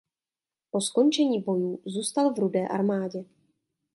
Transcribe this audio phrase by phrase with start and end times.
[0.71, 3.25] Po skončení bojů zůstal v Rudé armádě.